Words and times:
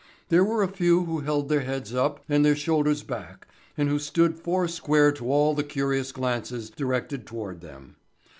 There 0.29 0.43
were 0.43 0.63
a 0.63 0.67
few 0.67 1.05
who 1.05 1.19
held 1.19 1.47
their 1.47 1.59
heads 1.61 1.93
up 1.93 2.23
and 2.27 2.43
their 2.43 2.55
shoulders 2.55 3.03
back 3.03 3.47
and 3.77 3.87
who 3.87 3.99
stood 3.99 4.35
four 4.35 4.67
square 4.67 5.11
to 5.11 5.31
all 5.31 5.53
the 5.53 5.61
curious 5.63 6.11
glances 6.11 6.71
directed 6.71 7.27
toward 7.27 7.61
them. 7.61 7.97